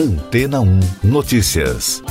[0.00, 2.02] Antena 1 Notícias.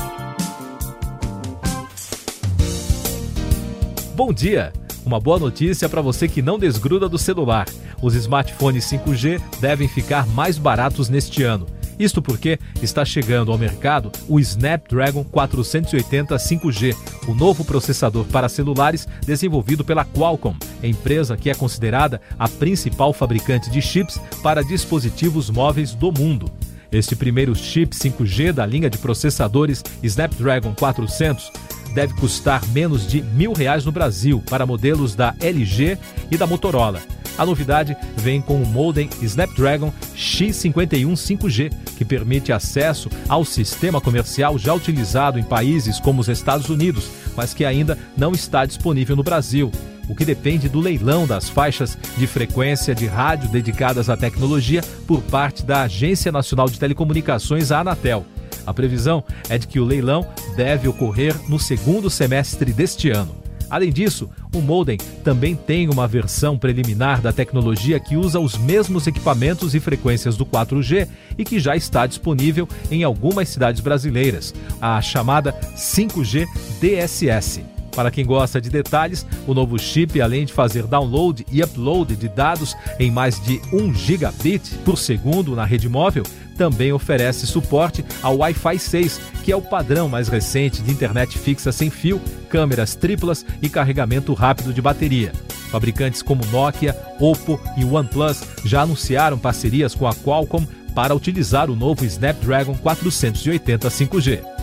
[4.16, 4.72] Bom dia!
[5.04, 7.66] Uma boa notícia para você que não desgruda do celular.
[8.00, 11.66] Os smartphones 5G devem ficar mais baratos neste ano.
[11.98, 16.96] Isto porque está chegando ao mercado o Snapdragon 480 5G,
[17.28, 23.72] o novo processador para celulares desenvolvido pela Qualcomm, empresa que é considerada a principal fabricante
[23.72, 26.52] de chips para dispositivos móveis do mundo.
[26.92, 31.52] Este primeiro chip 5G da linha de processadores Snapdragon 400
[31.94, 35.98] deve custar menos de mil reais no Brasil para modelos da LG
[36.32, 37.02] e da Motorola.
[37.38, 44.58] A novidade vem com o modem Snapdragon X51 5G, que permite acesso ao sistema comercial
[44.58, 49.24] já utilizado em países como os Estados Unidos, mas que ainda não está disponível no
[49.24, 49.72] Brasil
[50.10, 55.22] o que depende do leilão das faixas de frequência de rádio dedicadas à tecnologia por
[55.22, 58.26] parte da Agência Nacional de Telecomunicações, a Anatel.
[58.66, 63.36] A previsão é de que o leilão deve ocorrer no segundo semestre deste ano.
[63.70, 69.06] Além disso, o modem também tem uma versão preliminar da tecnologia que usa os mesmos
[69.06, 75.00] equipamentos e frequências do 4G e que já está disponível em algumas cidades brasileiras, a
[75.02, 76.48] chamada 5G
[76.82, 77.79] DSS.
[78.00, 82.30] Para quem gosta de detalhes, o novo chip, além de fazer download e upload de
[82.30, 86.24] dados em mais de 1 gigabit por segundo na rede móvel,
[86.58, 91.74] também oferece suporte ao Wi-Fi 6, que é o padrão mais recente de internet fixa
[91.74, 95.34] sem fio, câmeras triplas e carregamento rápido de bateria.
[95.70, 101.76] Fabricantes como Nokia, Oppo e OnePlus já anunciaram parcerias com a Qualcomm para utilizar o
[101.76, 104.59] novo Snapdragon 480 5G.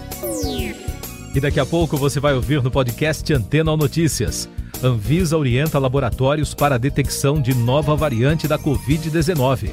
[1.37, 4.49] E daqui a pouco você vai ouvir no podcast Antena Notícias.
[4.83, 9.71] Anvisa orienta laboratórios para a detecção de nova variante da Covid-19.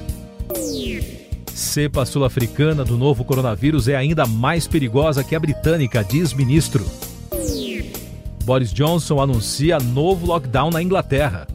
[1.48, 6.86] Cepa sul-africana do novo coronavírus é ainda mais perigosa que a britânica, diz ministro.
[8.44, 11.48] Boris Johnson anuncia novo lockdown na Inglaterra.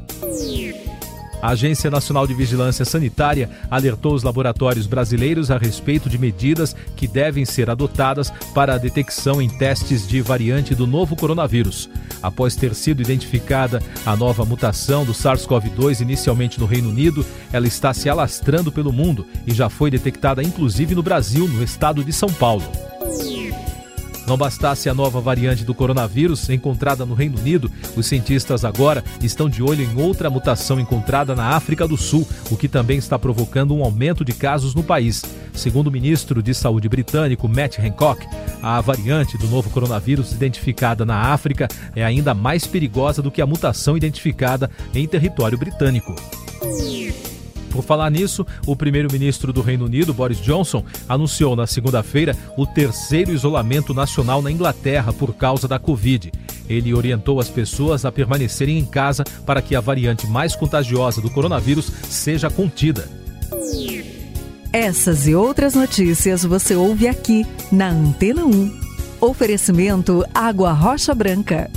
[1.41, 7.07] A Agência Nacional de Vigilância Sanitária alertou os laboratórios brasileiros a respeito de medidas que
[7.07, 11.89] devem ser adotadas para a detecção em testes de variante do novo coronavírus.
[12.21, 17.95] Após ter sido identificada a nova mutação do SARS-CoV-2 inicialmente no Reino Unido, ela está
[17.95, 22.33] se alastrando pelo mundo e já foi detectada inclusive no Brasil, no estado de São
[22.33, 22.88] Paulo.
[24.29, 29.49] Não bastasse a nova variante do coronavírus encontrada no Reino Unido, os cientistas agora estão
[29.49, 33.75] de olho em outra mutação encontrada na África do Sul, o que também está provocando
[33.75, 35.25] um aumento de casos no país.
[35.55, 38.27] Segundo o ministro de Saúde britânico Matt Hancock,
[38.63, 41.67] a variante do novo coronavírus identificada na África
[41.97, 46.15] é ainda mais perigosa do que a mutação identificada em território britânico.
[47.71, 53.33] Por falar nisso, o primeiro-ministro do Reino Unido, Boris Johnson, anunciou na segunda-feira o terceiro
[53.33, 56.33] isolamento nacional na Inglaterra por causa da Covid.
[56.69, 61.31] Ele orientou as pessoas a permanecerem em casa para que a variante mais contagiosa do
[61.31, 63.09] coronavírus seja contida.
[64.73, 68.81] Essas e outras notícias você ouve aqui na Antena 1.
[69.21, 71.71] Oferecimento Água Rocha Branca.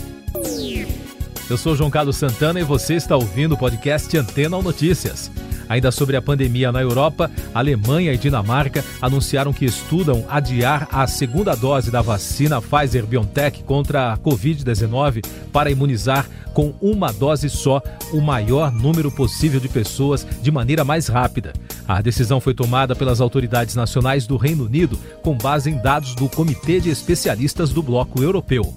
[1.50, 5.32] Eu sou João Carlos Santana e você está ouvindo o podcast Antena Notícias.
[5.72, 11.56] Ainda sobre a pandemia na Europa, Alemanha e Dinamarca anunciaram que estudam adiar a segunda
[11.56, 17.82] dose da vacina Pfizer BioNTech contra a Covid-19 para imunizar com uma dose só
[18.12, 21.54] o maior número possível de pessoas de maneira mais rápida.
[21.88, 26.28] A decisão foi tomada pelas autoridades nacionais do Reino Unido com base em dados do
[26.28, 28.76] Comitê de Especialistas do Bloco Europeu.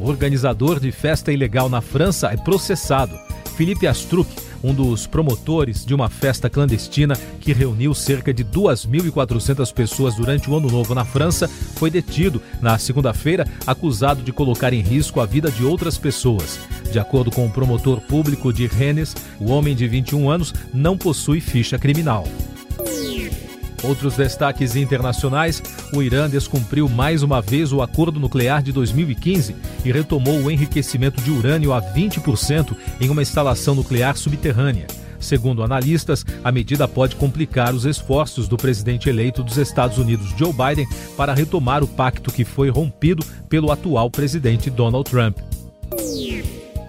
[0.00, 3.14] O organizador de festa ilegal na França é processado.
[3.58, 10.14] Felipe Astruc um dos promotores de uma festa clandestina que reuniu cerca de 2.400 pessoas
[10.14, 15.20] durante o Ano Novo na França, foi detido na segunda-feira, acusado de colocar em risco
[15.20, 16.58] a vida de outras pessoas.
[16.90, 21.40] De acordo com o promotor público de Rennes, o homem de 21 anos não possui
[21.40, 22.24] ficha criminal.
[23.84, 29.54] Outros destaques internacionais: o Irã descumpriu mais uma vez o acordo nuclear de 2015
[29.84, 34.86] e retomou o enriquecimento de urânio a 20% em uma instalação nuclear subterrânea.
[35.20, 40.52] Segundo analistas, a medida pode complicar os esforços do presidente eleito dos Estados Unidos, Joe
[40.52, 45.38] Biden, para retomar o pacto que foi rompido pelo atual presidente Donald Trump.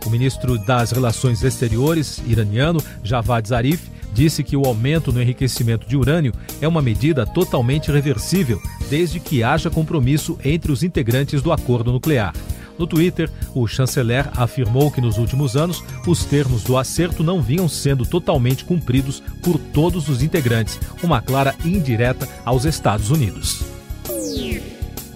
[0.05, 5.97] O ministro das Relações Exteriores iraniano, Javad Zarif, disse que o aumento no enriquecimento de
[5.97, 11.91] urânio é uma medida totalmente reversível, desde que haja compromisso entre os integrantes do acordo
[11.91, 12.33] nuclear.
[12.79, 17.67] No Twitter, o chanceler afirmou que nos últimos anos os termos do acerto não vinham
[17.67, 23.63] sendo totalmente cumpridos por todos os integrantes, uma clara indireta aos Estados Unidos.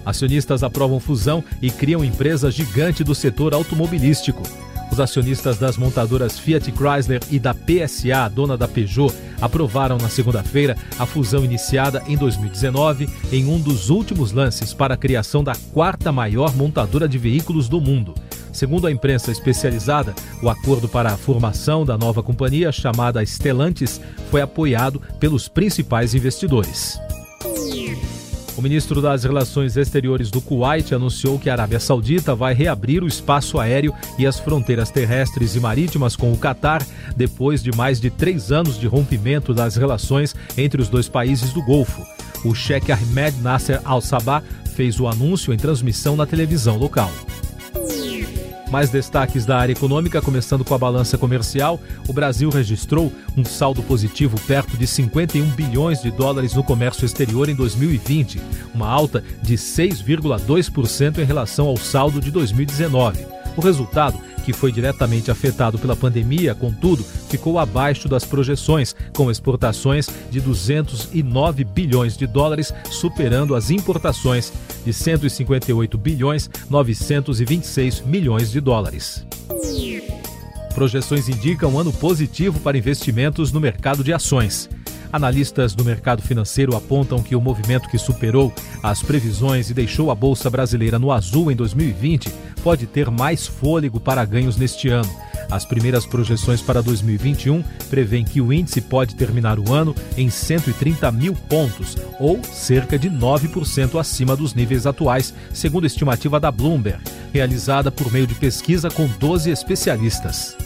[0.04, 4.42] Acionistas aprovam fusão e criam empresa gigante do setor automobilístico.
[4.90, 10.76] Os acionistas das montadoras Fiat Chrysler e da PSA, dona da Peugeot, aprovaram na segunda-feira
[10.98, 16.10] a fusão iniciada em 2019 em um dos últimos lances para a criação da quarta
[16.10, 18.14] maior montadora de veículos do mundo.
[18.52, 24.00] Segundo a imprensa especializada, o acordo para a formação da nova companhia, chamada Stellantis,
[24.30, 27.00] foi apoiado pelos principais investidores.
[28.60, 33.06] O ministro das Relações Exteriores do Kuwait anunciou que a Arábia Saudita vai reabrir o
[33.06, 36.86] espaço aéreo e as fronteiras terrestres e marítimas com o Catar
[37.16, 41.62] depois de mais de três anos de rompimento das relações entre os dois países do
[41.62, 42.06] Golfo.
[42.44, 44.42] O chefe Ahmed Nasser Al-Sabah
[44.74, 47.10] fez o anúncio em transmissão na televisão local.
[48.70, 51.80] Mais destaques da área econômica, começando com a balança comercial.
[52.06, 57.48] O Brasil registrou um saldo positivo perto de 51 bilhões de dólares no comércio exterior
[57.48, 58.40] em 2020,
[58.72, 63.39] uma alta de 6,2% em relação ao saldo de 2019.
[63.60, 70.08] O resultado que foi diretamente afetado pela pandemia, contudo, ficou abaixo das projeções, com exportações
[70.30, 74.50] de 209 bilhões de dólares, superando as importações
[74.82, 79.26] de 158 bilhões 926 milhões de dólares.
[80.74, 84.70] Projeções indicam um ano positivo para investimentos no mercado de ações.
[85.12, 88.52] Analistas do mercado financeiro apontam que o movimento que superou
[88.82, 93.98] as previsões e deixou a Bolsa Brasileira no azul em 2020 pode ter mais fôlego
[93.98, 95.10] para ganhos neste ano.
[95.50, 101.10] As primeiras projeções para 2021 prevêem que o índice pode terminar o ano em 130
[101.10, 107.02] mil pontos, ou cerca de 9% acima dos níveis atuais, segundo a estimativa da Bloomberg,
[107.32, 110.56] realizada por meio de pesquisa com 12 especialistas.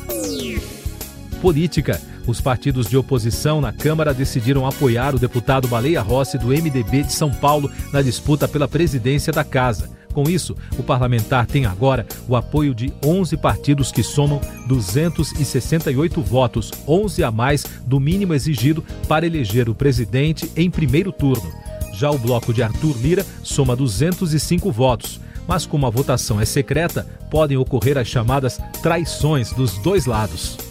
[1.44, 2.00] Política.
[2.26, 7.12] Os partidos de oposição na Câmara decidiram apoiar o deputado Baleia Rossi do MDB de
[7.12, 9.90] São Paulo na disputa pela presidência da Casa.
[10.14, 16.72] Com isso, o parlamentar tem agora o apoio de 11 partidos que somam 268 votos,
[16.88, 21.52] 11 a mais do mínimo exigido para eleger o presidente em primeiro turno.
[21.92, 27.06] Já o bloco de Arthur Lira soma 205 votos, mas como a votação é secreta,
[27.30, 30.63] podem ocorrer as chamadas traições dos dois lados.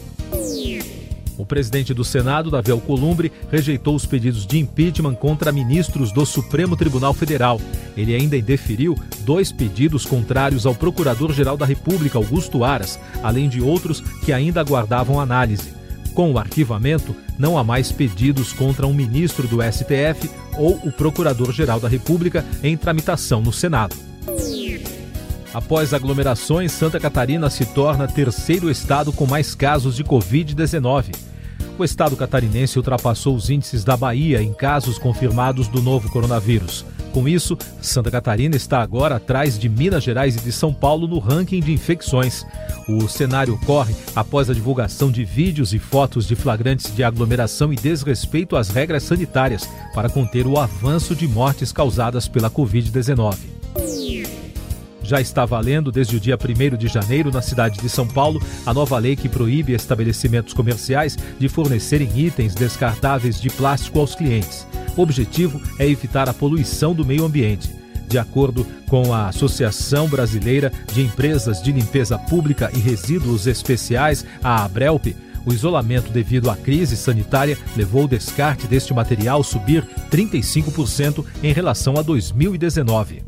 [1.38, 6.77] O presidente do Senado, Davi Alcolumbre, rejeitou os pedidos de impeachment contra ministros do Supremo
[6.77, 7.59] Tribunal Federal.
[7.97, 14.00] Ele ainda indeferiu dois pedidos contrários ao Procurador-Geral da República, Augusto Aras, além de outros
[14.24, 15.74] que ainda aguardavam análise.
[16.13, 21.79] Com o arquivamento, não há mais pedidos contra um ministro do STF ou o Procurador-Geral
[21.79, 23.95] da República em tramitação no Senado.
[25.53, 31.13] Após aglomerações, Santa Catarina se torna terceiro estado com mais casos de Covid-19.
[31.77, 36.85] O estado catarinense ultrapassou os índices da Bahia em casos confirmados do novo coronavírus.
[37.11, 41.19] Com isso, Santa Catarina está agora atrás de Minas Gerais e de São Paulo no
[41.19, 42.44] ranking de infecções.
[42.89, 47.75] O cenário ocorre após a divulgação de vídeos e fotos de flagrantes de aglomeração e
[47.75, 53.35] desrespeito às regras sanitárias para conter o avanço de mortes causadas pela Covid-19
[55.03, 58.73] já está valendo desde o dia 1 de janeiro na cidade de São Paulo a
[58.73, 64.65] nova lei que proíbe estabelecimentos comerciais de fornecerem itens descartáveis de plástico aos clientes.
[64.95, 67.69] O objetivo é evitar a poluição do meio ambiente.
[68.07, 74.63] De acordo com a Associação Brasileira de Empresas de Limpeza Pública e Resíduos Especiais, a
[74.63, 75.07] Abrelp,
[75.45, 81.98] o isolamento devido à crise sanitária levou o descarte deste material subir 35% em relação
[81.98, 83.24] a 2019.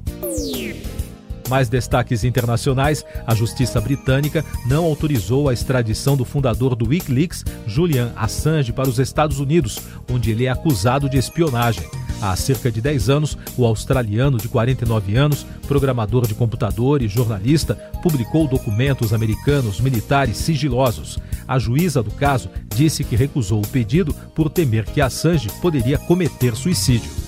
[1.49, 8.11] Mais destaques internacionais: a justiça britânica não autorizou a extradição do fundador do Wikileaks, Julian
[8.15, 9.79] Assange, para os Estados Unidos,
[10.11, 11.87] onde ele é acusado de espionagem.
[12.21, 17.75] Há cerca de 10 anos, o australiano de 49 anos, programador de computador e jornalista,
[18.01, 21.19] publicou documentos americanos militares sigilosos.
[21.47, 26.55] A juíza do caso disse que recusou o pedido por temer que Assange poderia cometer
[26.55, 27.24] suicídio.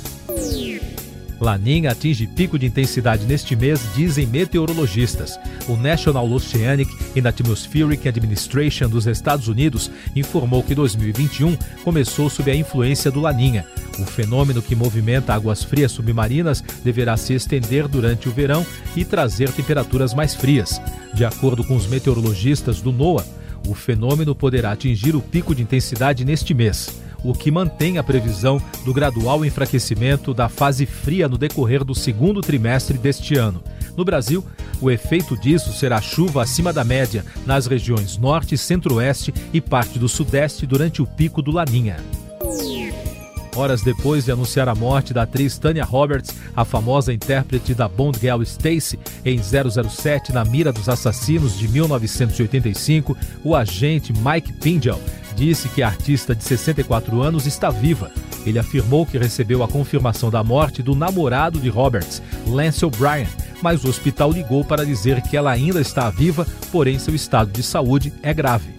[1.40, 5.40] Laninha atinge pico de intensidade neste mês, dizem meteorologistas.
[5.68, 12.56] O National Oceanic and Atmospheric Administration dos Estados Unidos informou que 2021 começou sob a
[12.56, 13.66] influência do Laninha.
[14.00, 18.66] O fenômeno que movimenta águas frias submarinas deverá se estender durante o verão
[18.96, 20.82] e trazer temperaturas mais frias.
[21.14, 23.26] De acordo com os meteorologistas do NOAA,
[23.68, 27.02] o fenômeno poderá atingir o pico de intensidade neste mês.
[27.24, 32.42] O que mantém a previsão do gradual enfraquecimento da fase fria no decorrer do segundo
[32.42, 33.64] trimestre deste ano.
[33.96, 34.44] No Brasil,
[34.80, 40.08] o efeito disso será chuva acima da média nas regiões norte, centro-oeste e parte do
[40.08, 41.98] sudeste durante o pico do Laninha.
[43.58, 48.20] Horas depois de anunciar a morte da atriz Tanya Roberts, a famosa intérprete da Bond
[48.20, 55.02] Girl Stacy em 007 na mira dos assassinos de 1985, o agente Mike Pingel
[55.38, 58.12] disse que a artista de 64 anos está viva.
[58.46, 63.28] Ele afirmou que recebeu a confirmação da morte do namorado de Roberts, Lance O'Brien,
[63.62, 67.62] mas o hospital ligou para dizer que ela ainda está viva, porém seu estado de
[67.62, 68.76] saúde é grave.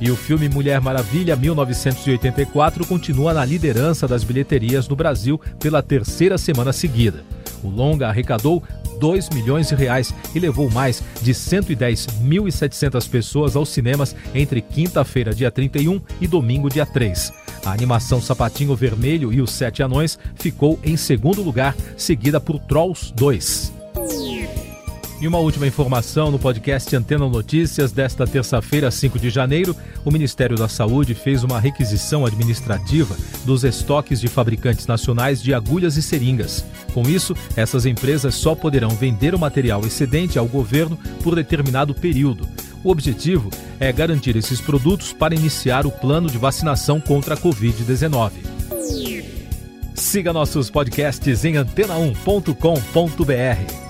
[0.00, 6.38] E o filme Mulher Maravilha 1984 continua na liderança das bilheterias no Brasil pela terceira
[6.38, 7.22] semana seguida.
[7.62, 8.62] O longa arrecadou
[9.00, 15.50] 2 milhões de reais e levou mais de 110.700 pessoas aos cinemas entre quinta-feira, dia
[15.50, 17.32] 31 e domingo, dia 3.
[17.64, 23.12] A animação Sapatinho Vermelho e os Sete Anões ficou em segundo lugar, seguida por Trolls
[23.14, 23.79] 2.
[25.20, 30.56] E uma última informação no podcast Antena Notícias desta terça-feira, 5 de janeiro, o Ministério
[30.56, 36.64] da Saúde fez uma requisição administrativa dos estoques de fabricantes nacionais de agulhas e seringas.
[36.94, 42.48] Com isso, essas empresas só poderão vender o material excedente ao governo por determinado período.
[42.82, 48.30] O objetivo é garantir esses produtos para iniciar o plano de vacinação contra a Covid-19.
[49.94, 53.89] Siga nossos podcasts em antena1.com.br.